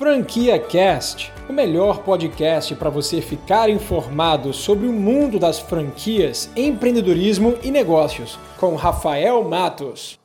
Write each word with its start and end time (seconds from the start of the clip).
Franquia 0.00 0.58
Cast, 0.58 1.30
o 1.46 1.52
melhor 1.52 2.02
podcast 2.02 2.74
para 2.74 2.88
você 2.88 3.20
ficar 3.20 3.68
informado 3.68 4.50
sobre 4.50 4.86
o 4.86 4.92
mundo 4.94 5.38
das 5.38 5.58
franquias, 5.58 6.48
empreendedorismo 6.56 7.58
e 7.62 7.70
negócios, 7.70 8.38
com 8.56 8.74
Rafael 8.76 9.44
Matos. 9.44 10.18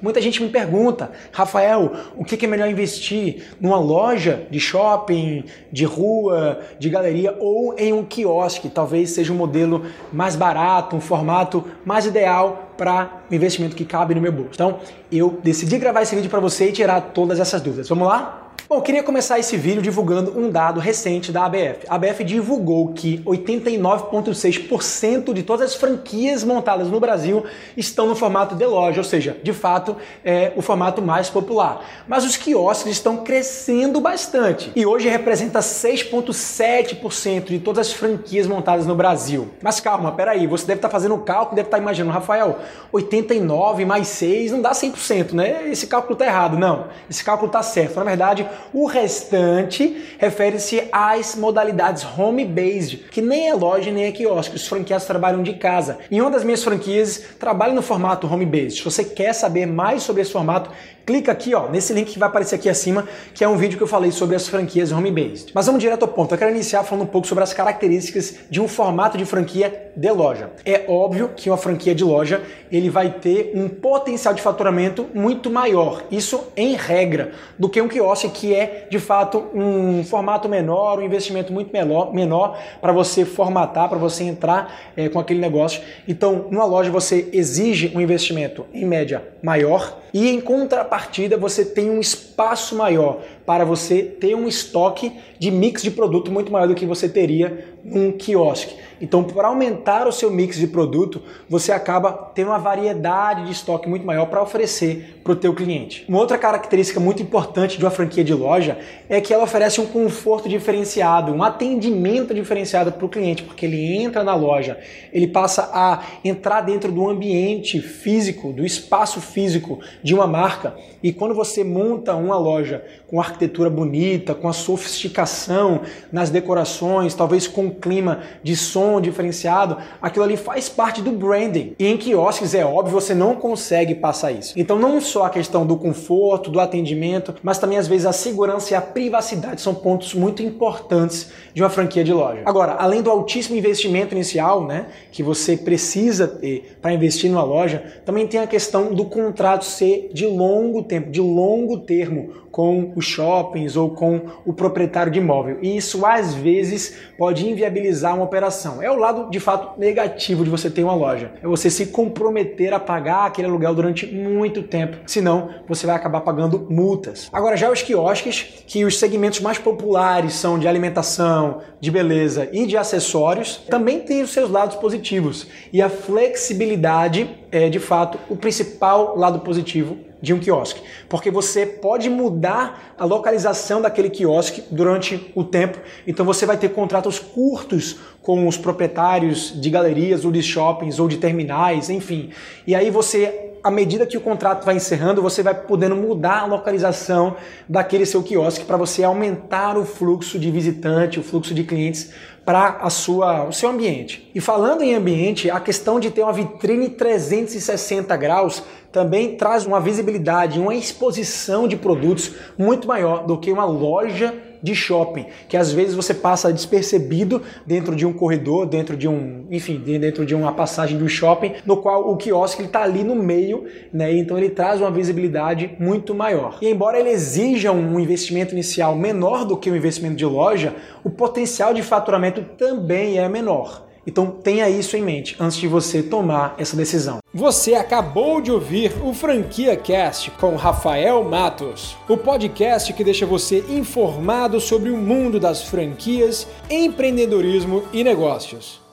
Muita 0.00 0.18
gente 0.22 0.42
me 0.42 0.48
pergunta, 0.48 1.12
Rafael, 1.30 1.92
o 2.16 2.24
que 2.24 2.42
é 2.42 2.48
melhor 2.48 2.70
investir? 2.70 3.44
Numa 3.60 3.78
loja 3.78 4.46
de 4.50 4.58
shopping, 4.58 5.44
de 5.70 5.84
rua, 5.84 6.60
de 6.78 6.88
galeria 6.88 7.36
ou 7.38 7.78
em 7.78 7.92
um 7.92 8.02
quiosque? 8.02 8.70
Talvez 8.70 9.10
seja 9.10 9.30
um 9.30 9.36
modelo 9.36 9.84
mais 10.10 10.36
barato, 10.36 10.96
um 10.96 11.02
formato 11.02 11.62
mais 11.84 12.06
ideal 12.06 12.72
para 12.78 13.24
o 13.30 13.34
investimento 13.34 13.76
que 13.76 13.84
cabe 13.84 14.14
no 14.14 14.22
meu 14.22 14.32
bolso. 14.32 14.52
Então, 14.54 14.78
eu 15.12 15.38
decidi 15.44 15.76
gravar 15.76 16.00
esse 16.00 16.16
vídeo 16.16 16.30
para 16.30 16.40
você 16.40 16.70
e 16.70 16.72
tirar 16.72 17.12
todas 17.12 17.38
essas 17.38 17.60
dúvidas. 17.60 17.90
Vamos 17.90 18.08
lá? 18.08 18.45
Bom, 18.68 18.80
queria 18.80 19.04
começar 19.04 19.38
esse 19.38 19.56
vídeo 19.56 19.80
divulgando 19.80 20.36
um 20.36 20.50
dado 20.50 20.80
recente 20.80 21.30
da 21.30 21.44
ABF. 21.44 21.86
A 21.88 21.94
ABF 21.94 22.24
divulgou 22.24 22.88
que 22.88 23.18
89,6% 23.18 25.32
de 25.32 25.44
todas 25.44 25.70
as 25.70 25.76
franquias 25.76 26.42
montadas 26.42 26.88
no 26.88 26.98
Brasil 26.98 27.44
estão 27.76 28.08
no 28.08 28.16
formato 28.16 28.56
de 28.56 28.66
loja, 28.66 28.98
ou 28.98 29.04
seja, 29.04 29.36
de 29.40 29.52
fato 29.52 29.96
é 30.24 30.52
o 30.56 30.62
formato 30.62 31.00
mais 31.00 31.30
popular. 31.30 31.80
Mas 32.08 32.24
os 32.24 32.36
quiosques 32.36 32.90
estão 32.90 33.18
crescendo 33.18 34.00
bastante 34.00 34.72
e 34.74 34.84
hoje 34.84 35.08
representa 35.08 35.60
6,7% 35.60 37.44
de 37.44 37.60
todas 37.60 37.86
as 37.86 37.92
franquias 37.92 38.48
montadas 38.48 38.84
no 38.84 38.96
Brasil. 38.96 39.48
Mas 39.62 39.78
calma, 39.78 40.10
peraí, 40.10 40.44
você 40.48 40.66
deve 40.66 40.78
estar 40.78 40.90
fazendo 40.90 41.14
o 41.14 41.20
cálculo, 41.20 41.54
deve 41.54 41.68
estar 41.68 41.78
imaginando, 41.78 42.12
Rafael, 42.12 42.58
89 42.90 43.84
mais 43.84 44.08
6 44.08 44.50
não 44.50 44.60
dá 44.60 44.72
100%, 44.72 45.34
né? 45.34 45.70
Esse 45.70 45.86
cálculo 45.86 46.14
está 46.14 46.26
errado. 46.26 46.58
Não, 46.58 46.88
esse 47.08 47.22
cálculo 47.22 47.46
está 47.46 47.62
certo. 47.62 47.94
Na 47.94 48.02
verdade, 48.02 48.44
o 48.72 48.86
restante 48.86 50.04
refere-se 50.18 50.84
às 50.92 51.34
modalidades 51.34 52.04
home-based, 52.04 53.06
que 53.10 53.20
nem 53.20 53.48
é 53.48 53.54
loja 53.54 53.90
nem 53.90 54.04
é 54.04 54.12
quiosque. 54.12 54.56
Os 54.56 54.66
franqueados 54.66 55.06
trabalham 55.06 55.42
de 55.42 55.54
casa. 55.54 55.98
Em 56.10 56.20
uma 56.20 56.30
das 56.30 56.44
minhas 56.44 56.62
franquias, 56.62 57.22
trabalha 57.38 57.72
no 57.72 57.82
formato 57.82 58.26
home-based. 58.26 58.78
Se 58.78 58.84
você 58.84 59.04
quer 59.04 59.32
saber 59.32 59.66
mais 59.66 60.02
sobre 60.02 60.22
esse 60.22 60.32
formato, 60.32 60.70
clica 61.06 61.30
aqui 61.30 61.54
ó, 61.54 61.68
nesse 61.68 61.92
link 61.92 62.12
que 62.12 62.18
vai 62.18 62.28
aparecer 62.28 62.56
aqui 62.56 62.68
acima, 62.68 63.06
que 63.32 63.44
é 63.44 63.48
um 63.48 63.56
vídeo 63.56 63.78
que 63.78 63.82
eu 63.84 63.86
falei 63.86 64.10
sobre 64.10 64.34
as 64.34 64.48
franquias 64.48 64.90
home-based. 64.90 65.52
Mas 65.54 65.66
vamos 65.66 65.80
direto 65.80 66.02
ao 66.02 66.08
ponto. 66.08 66.34
Eu 66.34 66.38
quero 66.38 66.50
iniciar 66.50 66.82
falando 66.82 67.04
um 67.04 67.10
pouco 67.10 67.28
sobre 67.28 67.44
as 67.44 67.54
características 67.54 68.34
de 68.50 68.60
um 68.60 68.66
formato 68.66 69.16
de 69.16 69.24
franquia 69.24 69.92
de 69.94 70.10
loja. 70.10 70.50
É 70.64 70.84
óbvio 70.88 71.30
que 71.36 71.48
uma 71.48 71.56
franquia 71.56 71.94
de 71.94 72.02
loja 72.02 72.42
ele 72.72 72.90
vai 72.90 73.10
ter 73.10 73.52
um 73.54 73.68
potencial 73.68 74.34
de 74.34 74.42
faturamento 74.42 75.06
muito 75.14 75.48
maior. 75.48 76.02
Isso 76.10 76.48
em 76.56 76.74
regra 76.74 77.32
do 77.56 77.68
que 77.68 77.80
um 77.80 77.88
quiosque 77.88 78.28
que 78.28 78.45
é 78.54 78.86
de 78.90 78.98
fato 78.98 79.46
um 79.54 80.04
formato 80.04 80.48
menor, 80.48 80.98
um 80.98 81.02
investimento 81.02 81.52
muito 81.52 81.72
menor, 81.72 82.12
menor 82.12 82.58
para 82.80 82.92
você 82.92 83.24
formatar, 83.24 83.88
para 83.88 83.98
você 83.98 84.24
entrar 84.24 84.92
é, 84.96 85.08
com 85.08 85.18
aquele 85.18 85.40
negócio. 85.40 85.82
Então, 86.06 86.46
numa 86.50 86.64
loja 86.64 86.90
você 86.90 87.28
exige 87.32 87.92
um 87.94 88.00
investimento 88.00 88.66
em 88.72 88.84
média 88.84 89.22
maior 89.42 89.98
e 90.12 90.30
em 90.30 90.40
contrapartida 90.40 91.36
você 91.36 91.64
tem 91.64 91.90
um 91.90 92.00
espaço 92.00 92.74
maior 92.74 93.20
para 93.44 93.64
você 93.64 94.02
ter 94.02 94.34
um 94.34 94.48
estoque 94.48 95.12
de 95.38 95.50
mix 95.50 95.82
de 95.82 95.90
produto 95.90 96.32
muito 96.32 96.50
maior 96.50 96.66
do 96.66 96.74
que 96.74 96.86
você 96.86 97.08
teria 97.08 97.76
num 97.84 98.10
quiosque. 98.10 98.74
Então, 99.00 99.22
para 99.22 99.48
aumentar 99.48 100.08
o 100.08 100.12
seu 100.12 100.30
mix 100.30 100.56
de 100.56 100.66
produto, 100.66 101.22
você 101.48 101.70
acaba 101.70 102.12
tendo 102.34 102.48
uma 102.48 102.58
variedade 102.58 103.44
de 103.44 103.52
estoque 103.52 103.88
muito 103.88 104.06
maior 104.06 104.26
para 104.26 104.42
oferecer 104.42 105.20
para 105.22 105.32
o 105.32 105.36
teu 105.36 105.54
cliente. 105.54 106.04
Uma 106.08 106.18
outra 106.18 106.38
característica 106.38 106.98
muito 106.98 107.22
importante 107.22 107.78
de 107.78 107.84
uma 107.84 107.90
franquia 107.90 108.24
de 108.24 108.32
loja 108.36 108.78
é 109.08 109.20
que 109.20 109.32
ela 109.32 109.44
oferece 109.44 109.80
um 109.80 109.86
conforto 109.86 110.48
diferenciado, 110.48 111.32
um 111.32 111.42
atendimento 111.42 112.34
diferenciado 112.34 112.92
para 112.92 113.04
o 113.04 113.08
cliente, 113.08 113.42
porque 113.42 113.66
ele 113.66 113.96
entra 113.96 114.22
na 114.22 114.34
loja, 114.34 114.78
ele 115.12 115.26
passa 115.26 115.70
a 115.72 116.02
entrar 116.24 116.60
dentro 116.60 116.92
do 116.92 117.08
ambiente 117.08 117.80
físico, 117.80 118.52
do 118.52 118.64
espaço 118.64 119.20
físico 119.20 119.80
de 120.02 120.14
uma 120.14 120.26
marca, 120.26 120.74
e 121.02 121.12
quando 121.12 121.34
você 121.34 121.62
monta 121.62 122.14
uma 122.14 122.36
loja 122.38 122.84
com 123.06 123.20
arquitetura 123.20 123.70
bonita, 123.70 124.34
com 124.34 124.48
a 124.48 124.52
sofisticação 124.52 125.82
nas 126.10 126.30
decorações, 126.30 127.14
talvez 127.14 127.46
com 127.46 127.70
clima 127.70 128.20
de 128.42 128.56
som 128.56 129.00
diferenciado, 129.00 129.76
aquilo 130.02 130.24
ali 130.24 130.36
faz 130.36 130.68
parte 130.68 131.00
do 131.00 131.12
branding. 131.12 131.74
E 131.78 131.86
em 131.86 131.96
quiosques 131.96 132.54
é 132.54 132.64
óbvio, 132.64 132.92
você 132.92 133.14
não 133.14 133.36
consegue 133.36 133.94
passar 133.94 134.32
isso. 134.32 134.54
Então 134.56 134.78
não 134.78 135.00
só 135.00 135.24
a 135.26 135.30
questão 135.30 135.64
do 135.64 135.76
conforto, 135.76 136.50
do 136.50 136.58
atendimento, 136.58 137.34
mas 137.42 137.58
também 137.58 137.78
às 137.78 137.86
vezes 137.86 138.06
a 138.06 138.12
segurança 138.26 138.72
e 138.72 138.76
a 138.76 138.80
privacidade 138.80 139.60
são 139.60 139.74
pontos 139.74 140.12
muito 140.12 140.42
importantes 140.42 141.30
de 141.54 141.62
uma 141.62 141.70
franquia 141.70 142.02
de 142.02 142.12
loja. 142.12 142.42
Agora, 142.44 142.72
além 142.72 143.00
do 143.00 143.10
altíssimo 143.10 143.56
investimento 143.56 144.14
inicial, 144.14 144.66
né, 144.66 144.86
que 145.12 145.22
você 145.22 145.56
precisa 145.56 146.26
ter 146.26 146.76
para 146.82 146.92
investir 146.92 147.30
numa 147.30 147.44
loja, 147.44 148.00
também 148.04 148.26
tem 148.26 148.40
a 148.40 148.46
questão 148.46 148.92
do 148.92 149.04
contrato 149.04 149.64
ser 149.64 150.10
de 150.12 150.26
longo 150.26 150.82
tempo, 150.82 151.10
de 151.10 151.20
longo 151.20 151.78
termo 151.78 152.45
com 152.56 152.90
os 152.96 153.04
shoppings 153.04 153.76
ou 153.76 153.90
com 153.90 154.18
o 154.42 154.50
proprietário 154.50 155.12
de 155.12 155.18
imóvel. 155.18 155.58
E 155.60 155.76
isso 155.76 156.06
às 156.06 156.32
vezes 156.32 156.96
pode 157.18 157.46
inviabilizar 157.46 158.14
uma 158.14 158.24
operação. 158.24 158.82
É 158.82 158.90
o 158.90 158.96
lado 158.96 159.28
de 159.28 159.38
fato 159.38 159.78
negativo 159.78 160.42
de 160.42 160.48
você 160.48 160.70
ter 160.70 160.82
uma 160.82 160.94
loja. 160.94 161.32
É 161.42 161.46
você 161.46 161.68
se 161.68 161.88
comprometer 161.88 162.72
a 162.72 162.80
pagar 162.80 163.26
aquele 163.26 163.46
aluguel 163.46 163.74
durante 163.74 164.06
muito 164.06 164.62
tempo, 164.62 164.96
senão 165.06 165.50
você 165.68 165.86
vai 165.86 165.96
acabar 165.96 166.22
pagando 166.22 166.66
multas. 166.70 167.28
Agora 167.30 167.58
já 167.58 167.70
os 167.70 167.82
quiosques, 167.82 168.64
que 168.66 168.86
os 168.86 168.98
segmentos 168.98 169.40
mais 169.40 169.58
populares 169.58 170.32
são 170.32 170.58
de 170.58 170.66
alimentação, 170.66 171.60
de 171.78 171.90
beleza 171.90 172.48
e 172.54 172.64
de 172.64 172.74
acessórios, 172.74 173.58
também 173.68 174.00
têm 174.00 174.22
os 174.22 174.30
seus 174.30 174.48
lados 174.48 174.76
positivos. 174.76 175.46
E 175.70 175.82
a 175.82 175.90
flexibilidade 175.90 177.28
é 177.50 177.68
de 177.68 177.78
fato 177.78 178.18
o 178.28 178.36
principal 178.36 179.16
lado 179.16 179.40
positivo 179.40 179.98
de 180.20 180.32
um 180.32 180.38
quiosque, 180.38 180.80
porque 181.08 181.30
você 181.30 181.66
pode 181.66 182.08
mudar 182.08 182.94
a 182.98 183.04
localização 183.04 183.80
daquele 183.80 184.10
quiosque 184.10 184.62
durante 184.70 185.30
o 185.34 185.44
tempo. 185.44 185.78
Então 186.06 186.24
você 186.24 186.46
vai 186.46 186.56
ter 186.56 186.70
contratos 186.70 187.18
curtos 187.18 187.98
com 188.22 188.48
os 188.48 188.56
proprietários 188.56 189.52
de 189.60 189.70
galerias 189.70 190.24
ou 190.24 190.32
de 190.32 190.42
shoppings 190.42 190.98
ou 190.98 191.06
de 191.06 191.18
terminais, 191.18 191.90
enfim. 191.90 192.30
E 192.66 192.74
aí 192.74 192.90
você 192.90 193.45
à 193.66 193.70
medida 193.70 194.06
que 194.06 194.16
o 194.16 194.20
contrato 194.20 194.64
vai 194.64 194.76
encerrando, 194.76 195.20
você 195.20 195.42
vai 195.42 195.52
podendo 195.52 195.96
mudar 195.96 196.42
a 196.42 196.46
localização 196.46 197.34
daquele 197.68 198.06
seu 198.06 198.22
quiosque 198.22 198.64
para 198.64 198.76
você 198.76 199.02
aumentar 199.02 199.76
o 199.76 199.84
fluxo 199.84 200.38
de 200.38 200.52
visitante, 200.52 201.18
o 201.18 201.22
fluxo 201.22 201.52
de 201.52 201.64
clientes 201.64 202.12
para 202.44 202.78
a 202.80 202.88
sua, 202.88 203.42
o 203.48 203.52
seu 203.52 203.68
ambiente. 203.68 204.30
E 204.32 204.40
falando 204.40 204.82
em 204.82 204.94
ambiente, 204.94 205.50
a 205.50 205.58
questão 205.58 205.98
de 205.98 206.12
ter 206.12 206.22
uma 206.22 206.32
vitrine 206.32 206.90
360 206.90 208.16
graus 208.16 208.62
também 208.92 209.36
traz 209.36 209.66
uma 209.66 209.80
visibilidade, 209.80 210.60
uma 210.60 210.72
exposição 210.72 211.66
de 211.66 211.76
produtos 211.76 212.36
muito 212.56 212.86
maior 212.86 213.26
do 213.26 213.36
que 213.36 213.50
uma 213.50 213.64
loja 213.64 214.32
de 214.66 214.74
shopping, 214.74 215.26
que 215.48 215.56
às 215.56 215.70
vezes 215.70 215.94
você 215.94 216.12
passa 216.12 216.52
despercebido 216.52 217.40
dentro 217.64 217.94
de 217.94 218.04
um 218.04 218.12
corredor, 218.12 218.66
dentro 218.66 218.96
de 218.96 219.06
um, 219.06 219.46
enfim, 219.48 219.78
dentro 219.78 220.26
de 220.26 220.34
uma 220.34 220.52
passagem 220.52 220.98
do 220.98 221.08
shopping, 221.08 221.52
no 221.64 221.76
qual 221.76 222.10
o 222.10 222.16
quiosque 222.16 222.64
está 222.64 222.82
ali 222.82 223.04
no 223.04 223.14
meio, 223.14 223.64
né? 223.92 224.12
Então 224.12 224.36
ele 224.36 224.50
traz 224.50 224.80
uma 224.80 224.90
visibilidade 224.90 225.76
muito 225.78 226.12
maior. 226.12 226.58
E 226.60 226.68
embora 226.68 226.98
ele 226.98 227.10
exija 227.10 227.70
um 227.70 228.00
investimento 228.00 228.54
inicial 228.54 228.96
menor 228.96 229.44
do 229.44 229.56
que 229.56 229.70
o 229.70 229.76
investimento 229.76 230.16
de 230.16 230.26
loja, 230.26 230.74
o 231.04 231.10
potencial 231.10 231.72
de 231.72 231.82
faturamento 231.82 232.42
também 232.58 233.18
é 233.18 233.28
menor. 233.28 233.85
Então 234.06 234.30
tenha 234.30 234.68
isso 234.70 234.96
em 234.96 235.02
mente 235.02 235.36
antes 235.40 235.56
de 235.56 235.66
você 235.66 236.02
tomar 236.02 236.54
essa 236.58 236.76
decisão. 236.76 237.18
Você 237.34 237.74
acabou 237.74 238.40
de 238.40 238.52
ouvir 238.52 238.92
o 239.02 239.12
Franquia 239.12 239.76
Cast 239.76 240.30
com 240.32 240.56
Rafael 240.56 241.24
Matos, 241.24 241.96
o 242.08 242.16
podcast 242.16 242.92
que 242.92 243.04
deixa 243.04 243.26
você 243.26 243.64
informado 243.68 244.60
sobre 244.60 244.90
o 244.90 244.96
mundo 244.96 245.40
das 245.40 245.62
franquias, 245.62 246.46
empreendedorismo 246.70 247.82
e 247.92 248.04
negócios. 248.04 248.85